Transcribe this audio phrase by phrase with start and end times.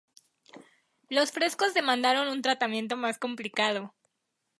[1.09, 3.93] Los frescos demandaron un tratamiento más complicado.